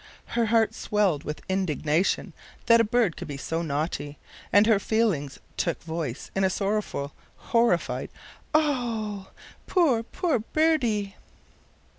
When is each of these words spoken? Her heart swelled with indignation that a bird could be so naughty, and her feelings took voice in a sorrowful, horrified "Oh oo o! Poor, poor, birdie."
Her 0.33 0.47
heart 0.47 0.73
swelled 0.73 1.23
with 1.23 1.43
indignation 1.47 2.33
that 2.65 2.81
a 2.81 2.83
bird 2.83 3.15
could 3.15 3.27
be 3.27 3.37
so 3.37 3.61
naughty, 3.61 4.17
and 4.51 4.65
her 4.65 4.79
feelings 4.79 5.37
took 5.57 5.79
voice 5.83 6.31
in 6.35 6.43
a 6.43 6.49
sorrowful, 6.49 7.13
horrified 7.35 8.09
"Oh 8.51 8.61
oo 8.63 9.19
o! 9.19 9.27
Poor, 9.67 10.01
poor, 10.01 10.39
birdie." 10.39 11.13